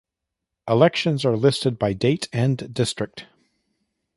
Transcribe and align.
Elections 0.67 1.23
are 1.25 1.37
listed 1.37 1.77
by 1.77 1.93
date 1.93 2.27
and 2.33 2.73
district. 2.73 3.27